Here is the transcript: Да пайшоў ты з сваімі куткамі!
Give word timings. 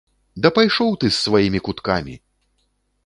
Да 0.45 0.49
пайшоў 0.55 0.89
ты 1.03 1.11
з 1.11 1.17
сваімі 1.25 1.59
куткамі! 1.67 2.15